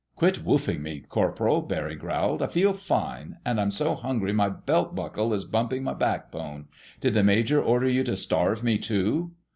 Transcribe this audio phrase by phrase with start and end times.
[0.15, 2.41] "Quit woofing me, Corporal," Barry growled.
[2.41, 3.37] "I feel fine.
[3.45, 6.65] And I'm so hungry my belt buckle is bumping my backbone.
[7.01, 9.33] Did the major order you to starve me, too?"